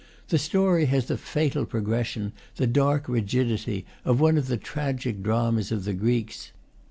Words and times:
The 0.29 0.39
story 0.39 0.85
has 0.87 1.05
the 1.05 1.15
fatal 1.15 1.63
progression, 1.63 2.33
the 2.55 2.65
dark 2.65 3.07
rigidity, 3.07 3.85
of 4.03 4.19
one 4.19 4.35
of 4.35 4.47
the 4.47 4.57
tragic 4.57 5.21
dramas 5.21 5.71
of 5.71 5.83
the 5.83 5.93
Greeks. 5.93 6.51